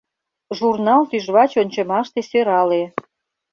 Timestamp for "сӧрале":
2.29-2.83